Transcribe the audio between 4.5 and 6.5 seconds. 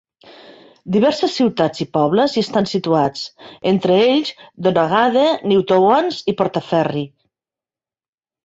Donaghadee, Newtownards i